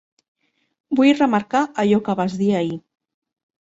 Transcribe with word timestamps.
Vull 1.01 1.13
remarcar 1.21 1.63
allò 1.87 2.03
que 2.11 2.19
vas 2.25 2.43
dir 2.43 2.53
ahir. 2.65 2.85